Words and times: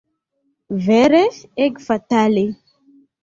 Vere, 0.85 1.19
ege 1.67 1.85
fatale! 1.89 2.47